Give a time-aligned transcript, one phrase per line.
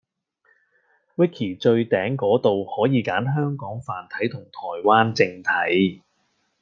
[1.15, 6.01] Wiki 最頂果度可以揀香港繁體同台灣正體